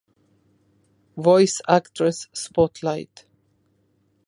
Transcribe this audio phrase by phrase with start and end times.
[1.15, 3.27] "Voice Actress Spotlight".